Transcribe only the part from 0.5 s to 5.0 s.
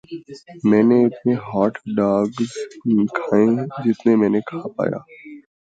میں نے اتنے ہاٹ ڈاگز کھائیں جتنے میں کھا پایا